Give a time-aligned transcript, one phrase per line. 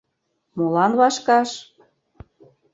[0.57, 1.49] —Молан вашкаш?